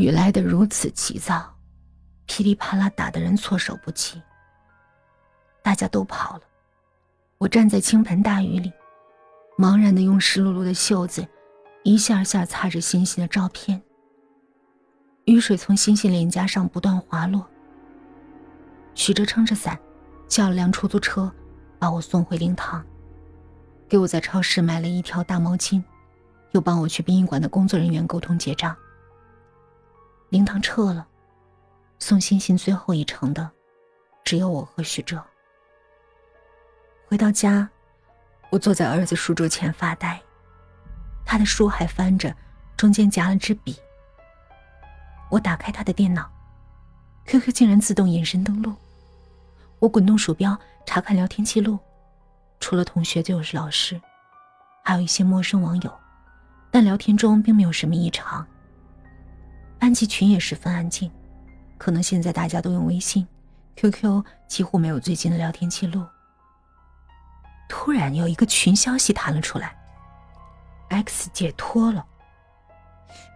[0.00, 1.54] 雨来得如此急躁，
[2.24, 4.20] 噼里啪啦打得人措手不及。
[5.62, 6.42] 大家都跑了，
[7.36, 8.72] 我站在倾盆大雨里，
[9.58, 11.26] 茫然的用湿漉漉的袖子
[11.82, 13.82] 一下下擦着欣欣的照片。
[15.26, 17.46] 雨水从欣欣脸颊上不断滑落。
[18.94, 19.78] 许哲撑着伞，
[20.26, 21.30] 叫了辆出租车，
[21.78, 22.82] 把我送回灵堂。
[23.86, 25.82] 给我在超市买了一条大毛巾，
[26.52, 28.74] 又帮我去殡仪馆的工作人员沟通结账。
[30.30, 31.04] 灵堂撤了，
[31.98, 33.50] 送欣欣最后一程的，
[34.24, 35.20] 只有我和许哲。
[37.08, 37.68] 回到家，
[38.48, 40.22] 我坐在儿子书桌前发呆，
[41.26, 42.32] 他的书还翻着，
[42.76, 43.76] 中间夹了支笔。
[45.30, 46.30] 我打开他的电脑
[47.26, 48.72] ，QQ 竟然自动隐身登录。
[49.80, 50.56] 我滚动鼠标
[50.86, 51.76] 查看聊天记录，
[52.60, 54.00] 除了同学就是老师，
[54.84, 55.92] 还有一些陌生网友，
[56.70, 58.46] 但聊天中并没有什么异常。
[59.80, 61.10] 班级群也十分安静，
[61.78, 63.26] 可能现在大家都用微信
[63.76, 66.06] ，QQ 几乎没有最近的聊天记录。
[67.66, 69.74] 突然有一个群消息弹了出来
[70.90, 72.04] ，X 解脱了。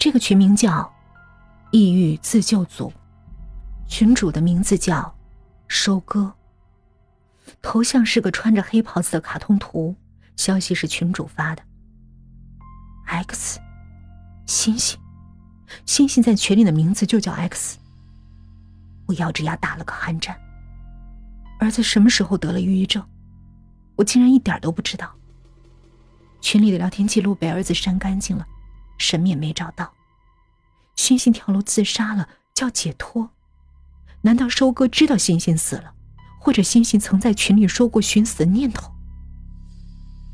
[0.00, 0.92] 这个群名叫
[1.70, 2.92] “抑郁自救组”，
[3.86, 5.14] 群主的名字叫
[5.68, 6.34] 收割。
[7.60, 9.94] 头像是个穿着黑袍子的卡通图，
[10.36, 11.62] 消息是群主发的。
[13.06, 13.60] X，
[14.46, 14.98] 星星，
[15.86, 17.78] 星星在群里的名字就叫 X。
[19.06, 20.36] 我咬着牙打了个寒战。
[21.58, 23.04] 儿子什么时候得了抑郁症？
[23.96, 25.14] 我竟然一点都不知道。
[26.40, 28.44] 群里的聊天记录被儿子删干净了，
[28.98, 29.92] 什么也没找到。
[30.96, 33.30] 星星跳楼自杀了，叫解脱。
[34.22, 35.94] 难道收割知道星星死了，
[36.40, 38.92] 或者星星曾在群里说过寻死的念头？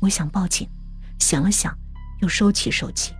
[0.00, 0.68] 我想报警，
[1.18, 1.76] 想了想，
[2.20, 3.12] 又收起手机。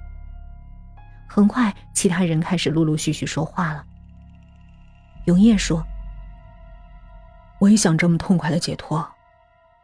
[1.26, 3.84] 很快，其他人开始陆陆续续说话了。
[5.26, 5.84] 永夜说
[7.58, 9.06] ：“我也想这么痛快的解脱。”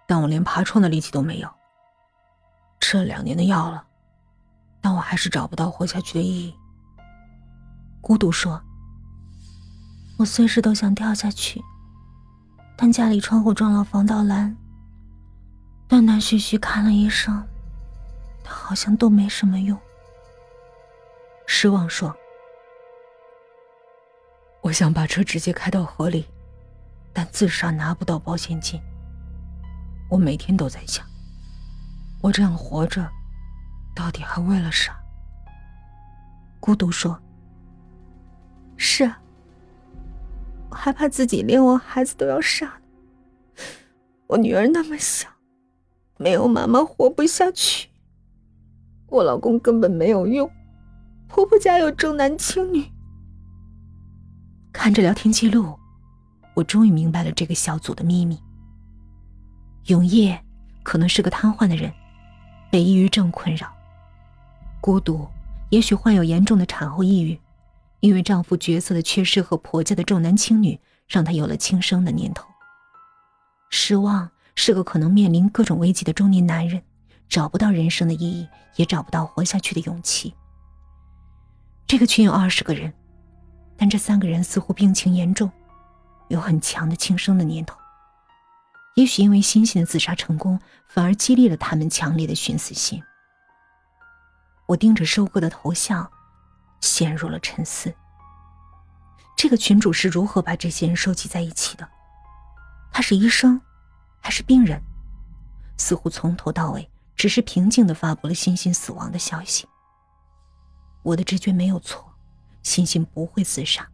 [0.06, 1.48] 但我连爬窗的力气都没有。
[2.80, 3.84] 吃了两年的药了，
[4.80, 6.54] 但我还是找不到活下去的意义。
[8.00, 8.60] 孤独说
[10.18, 11.62] ：“我随时都想跳下去，
[12.76, 14.54] 但家里窗户装了防盗栏。
[15.88, 17.46] 断断续续看了医生，
[18.42, 19.78] 但好像都没什么用。”
[21.62, 22.12] 失望说
[24.62, 26.26] ：“我想把车直接开到河里，
[27.12, 28.80] 但自杀拿不到保险金。”
[30.10, 31.06] 我每天都在想，
[32.20, 33.08] 我这样活着，
[33.94, 35.00] 到底还为了啥？
[36.58, 37.16] 孤独说
[38.76, 39.22] ：“是啊，
[40.68, 42.80] 我害怕自己连我孩子都要杀了。
[44.26, 45.28] 我女儿那么小，
[46.16, 47.88] 没有妈妈活不下去。
[49.06, 50.50] 我老公根本没有用，
[51.32, 52.84] 婆婆家有重男轻女。
[54.70, 55.78] 看着聊天记录，
[56.52, 58.38] 我终于明白了这个小组的秘密。”
[59.88, 60.38] 永夜
[60.82, 61.90] 可能是个瘫痪的人，
[62.70, 63.72] 被抑郁症困扰。
[64.78, 65.26] 孤独，
[65.70, 67.40] 也许患有严重的产后抑郁，
[68.00, 70.78] 因为丈夫角色的缺失和婆家的重男轻女，
[71.08, 72.46] 让她有了轻生的念头。
[73.70, 76.82] 失望是个可能面临各种危机的中年男人，
[77.26, 80.34] 找不到人生的意义，也找不到活下去的勇气。
[81.92, 82.90] 这个群有二十个人，
[83.76, 85.52] 但这三个人似乎病情严重，
[86.28, 87.76] 有很强的轻生的念头。
[88.94, 90.58] 也许因为欣欣的自杀成功，
[90.88, 93.02] 反而激励了他们强烈的寻死心。
[94.64, 96.10] 我盯着收割的头像，
[96.80, 97.94] 陷入了沉思。
[99.36, 101.86] 这个群主是如何把这些人收集在一起的？
[102.90, 103.60] 他是医生，
[104.18, 104.82] 还是病人？
[105.76, 109.68] 似乎从头到尾只是平静的发布了欣欣死亡的消息。
[111.02, 112.04] 我的直觉没有错，
[112.62, 113.88] 欣欣不会自杀。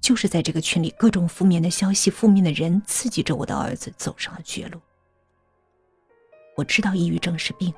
[0.00, 4.80] 就是在这个群里，各种负面的消息、负面的人刺激着我的儿子走上了绝路。
[6.56, 7.74] 我知道抑郁症是病，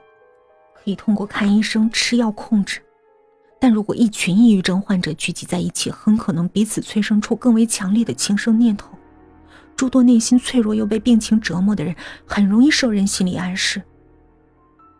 [0.74, 2.82] 可以通过看医生、吃药控制，
[3.58, 8.90] 但如果一群抑郁症患者聚集在一起，很可能彼此催生出更为强烈的轻生念头。
[9.74, 13.82] 诸多内心脆弱又被病情折磨的人，很容易受人心理暗示。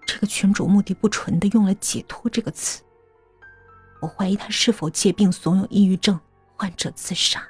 [0.06, 2.80] 这个群主目的不纯的用了“解脱”这个词，
[4.00, 6.18] 我怀疑他是否借病怂恿抑郁症。
[6.60, 7.40] 患者自杀。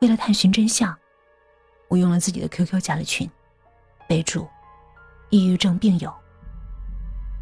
[0.00, 0.96] 为了探寻真相，
[1.88, 3.30] 我用了自己的 QQ 加了群，
[4.08, 4.48] 备注
[5.28, 6.10] “抑郁症病友”。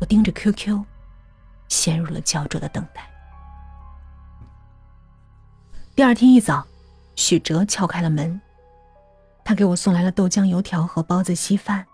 [0.01, 0.85] 我盯着 QQ，
[1.69, 3.09] 陷入了焦灼的等待。
[5.95, 6.67] 第二天一早，
[7.15, 8.41] 许哲敲开了门，
[9.45, 11.87] 他给我送来了豆浆、油条和包子、稀饭。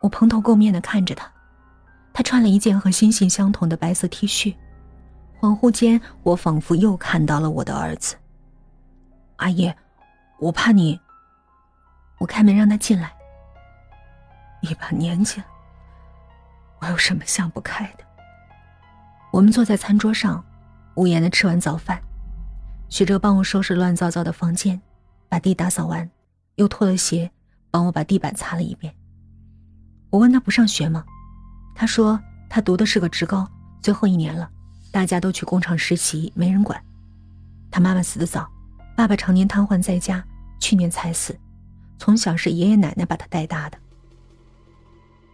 [0.00, 1.30] 我蓬头垢面的看着他，
[2.18, 4.52] 他穿了一件和星星相同的白色 T 恤。
[5.38, 8.16] 恍惚间，我仿佛又看到了我的儿子。
[9.36, 9.72] 阿姨，
[10.40, 10.98] 我怕你。
[12.18, 13.12] 我开门让他进来。
[14.62, 15.46] 一把年纪了，
[16.80, 18.04] 我有什么想不开的？
[19.30, 20.44] 我们坐在餐桌上，
[20.96, 22.02] 无言的吃完早饭。
[22.88, 24.82] 许哲帮我收拾乱糟糟的房间，
[25.28, 26.10] 把地打扫完，
[26.56, 27.30] 又脱了鞋，
[27.70, 28.92] 帮我把地板擦了一遍。
[30.10, 31.04] 我问他不上学吗？
[31.78, 32.20] 他说
[32.50, 33.48] 他读的是个职高，
[33.80, 34.50] 最后一年了，
[34.90, 36.82] 大家都去工厂实习，没人管。
[37.70, 38.50] 他妈妈死的早，
[38.96, 40.24] 爸爸常年瘫痪在家，
[40.58, 41.38] 去年才死，
[41.96, 43.78] 从小是爷爷奶奶把他带大的。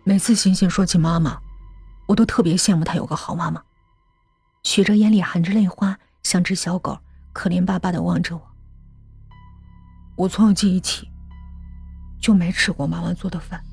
[0.05, 1.41] 每次星星说起妈妈，
[2.06, 3.62] 我都特别羡慕她有个好妈妈。
[4.64, 6.99] 许哲眼里含着泪花，像只小狗，
[7.32, 8.43] 可怜巴巴的望着我。
[10.14, 11.08] 我从有记忆起，
[12.20, 13.64] 就没吃过妈妈做的饭。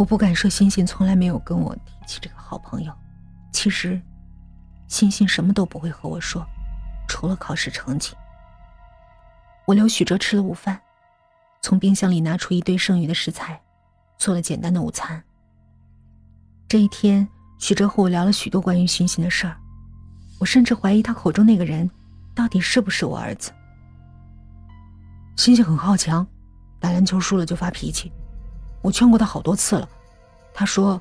[0.00, 2.90] 我不敢说星星从来没有跟我提起这个好朋友，
[3.52, 4.00] 其实，
[4.88, 6.42] 星星什么都不会和我说，
[7.06, 8.16] 除了考试成绩。
[9.66, 10.80] 我留许哲吃了午饭，
[11.60, 13.60] 从冰箱里拿出一堆剩余的食材，
[14.16, 15.22] 做了简单的午餐。
[16.66, 19.54] 这一天，许哲和我聊了许多关于星星的事儿，
[20.38, 21.90] 我甚至怀疑他口中那个人，
[22.34, 23.52] 到底是不是我儿子。
[25.36, 26.26] 星星很好强，
[26.80, 28.10] 打篮球输了就发脾气。
[28.82, 29.88] 我劝过他好多次了，
[30.54, 31.00] 他说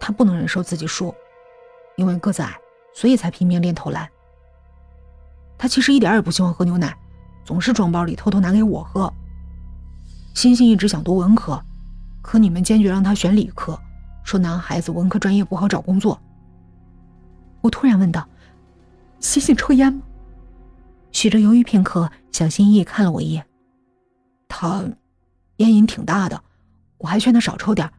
[0.00, 1.14] 他不能忍受自己输，
[1.96, 2.58] 因为个子矮，
[2.94, 4.08] 所以才拼命练投篮。
[5.56, 6.96] 他其实一点也不喜欢喝牛奶，
[7.44, 9.12] 总是装包里偷偷拿给我喝。
[10.34, 11.62] 星星一直想读文科，
[12.22, 13.78] 可你们坚决让他选理科，
[14.24, 16.20] 说男孩子文科专业不好找工作。
[17.60, 18.26] 我突然问道
[19.20, 20.02] ：“星星抽烟吗？”
[21.12, 23.46] 许哲犹豫片刻，小心翼翼看了我一眼。
[24.48, 24.84] 他
[25.58, 26.42] 烟瘾挺大的。
[27.02, 27.90] 我还劝他少抽点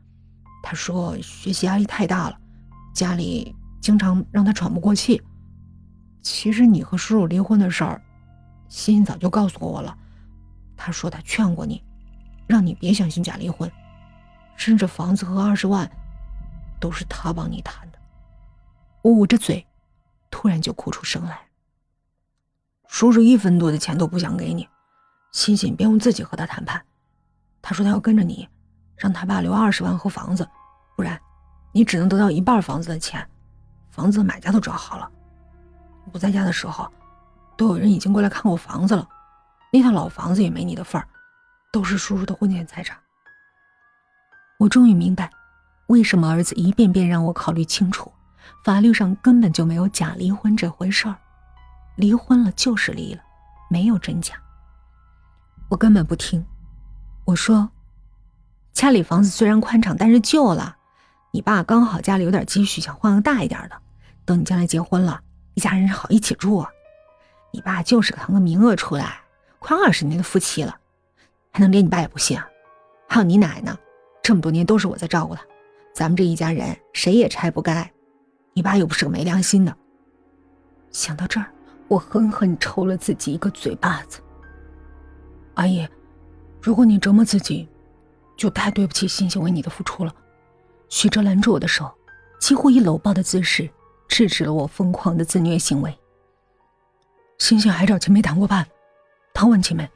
[0.64, 2.40] 他说学习压力太大了，
[2.96, 5.22] 家里经常让他喘不过气。
[6.22, 8.02] 其实你和叔叔离婚的事儿，
[8.70, 9.96] 欣欣早就告诉过我了。
[10.78, 11.84] 他说他劝过你，
[12.48, 13.70] 让你别相信假离婚，
[14.56, 15.92] 甚至房子和二十万，
[16.80, 18.00] 都是他帮你谈的。
[19.02, 19.68] 我捂着嘴，
[20.32, 21.42] 突然就哭出声来。
[22.88, 24.66] 叔叔一分多的钱都不想给你，
[25.34, 26.82] 欣欣便用自己和他谈判。
[27.62, 28.48] 他说他要跟着你。
[29.04, 30.48] 让他爸留二十万和房子，
[30.96, 31.20] 不然，
[31.74, 33.28] 你只能得到一半房子的钱。
[33.92, 35.12] 房子买家都找好了，
[36.10, 36.90] 不在家的时候，
[37.58, 39.06] 都有人已经过来看过房子了。
[39.74, 41.06] 那套老房子也没你的份儿，
[41.70, 42.98] 都是叔叔的婚前财产。
[44.58, 45.30] 我终于明白，
[45.88, 48.10] 为什么儿子一遍遍让我考虑清楚，
[48.64, 51.16] 法律上根本就没有假离婚这回事儿，
[51.98, 53.22] 离婚了就是离了，
[53.70, 54.36] 没有真假。
[55.68, 56.46] 我根本不听，
[57.26, 57.70] 我说。
[58.74, 59.30] 家里房子。
[59.30, 60.76] 虽然宽敞，但是旧了。
[61.32, 63.76] 你爸刚好家里有点积蓄，想换个大一点的。
[64.26, 65.22] 等你将来结婚了，
[65.54, 66.70] 一家人好一起住啊。
[67.52, 69.20] 你爸就是腾个名额出来，
[69.60, 70.76] 快二十年的夫妻了，
[71.52, 72.40] 还能连你爸也不信？
[73.08, 73.78] 还有你奶呢，
[74.22, 75.42] 这么多年都是我在照顾她，
[75.94, 77.92] 咱们这一家人谁也拆不开。
[78.54, 79.76] 你爸又不是个没良心的。
[80.92, 81.48] 想到这儿，
[81.88, 84.20] 我狠狠抽了自己一个嘴巴子。
[85.56, 85.88] 阿姨，
[86.62, 87.68] 如果你折磨自己。
[88.36, 90.14] 就太对不起星星为你的付出了。
[90.90, 91.92] 许哲拦住我的手，
[92.40, 93.70] 几乎以搂抱的姿势
[94.08, 95.98] 制止了我疯狂的自虐行为。
[97.40, 98.66] 星星还找秦梅谈过判，
[99.34, 99.90] 他问秦梅，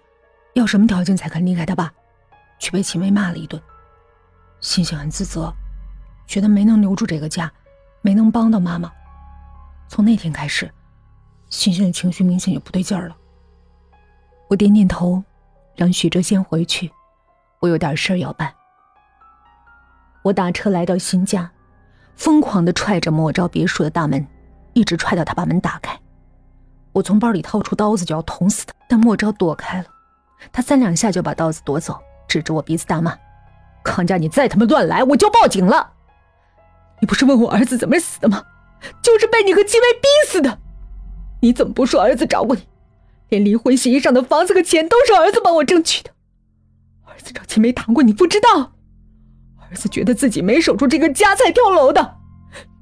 [0.54, 1.94] 要什么条件才肯离开他爸，
[2.60, 3.62] 却被秦梅骂了一顿。
[4.60, 5.54] 星星很自责，
[6.26, 7.52] 觉得没能留住这个家，
[8.02, 8.92] 没能帮到妈妈。
[9.88, 10.70] 从那天开始，
[11.50, 13.16] 星星的情绪明显就不对劲儿了。
[14.50, 15.24] 我点点头，
[15.76, 16.92] 让许哲先回去。
[17.60, 18.54] 我有点事儿要办。
[20.24, 21.50] 我打车来到新家，
[22.16, 24.26] 疯狂的踹着莫昭别墅的大门，
[24.74, 25.98] 一直踹到他把门打开。
[26.92, 29.86] 我从包里掏出刀子就要捅死他，但莫昭躲开了。
[30.52, 33.18] 他三两下就把刀子夺走，指着我鼻子大骂
[33.84, 35.94] ：“康家，你再他妈乱来，我就报警了！
[37.00, 38.44] 你不是问我儿子怎么死的吗？
[39.02, 40.60] 就是被你和戚薇逼死的！
[41.42, 42.68] 你怎么不说儿子找过你？
[43.30, 46.12] 连离婚协议上的房子和钱都是儿子帮我争取的！”
[47.18, 48.74] 儿子找钱没谈过，你不知道。
[49.70, 52.18] 儿子觉得自己没守住这个家才跳楼的，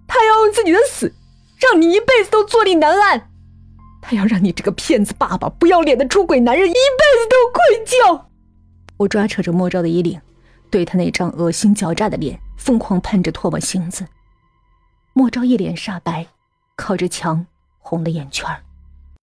[0.05, 1.13] 他要用自己的死，
[1.57, 3.31] 让你一辈子都坐立难安。
[4.01, 8.25] 他要让你这个骗子爸爸、不要脸的出轨男人一辈子都愧疚。
[8.97, 10.21] 我抓扯着莫昭的衣领，
[10.69, 14.05] 对他那张恶心狡诈的脸疯狂喷着唾沫星子。
[15.13, 16.27] 莫昭一脸煞白，
[16.75, 17.47] 靠着墙
[17.79, 18.45] 红了眼圈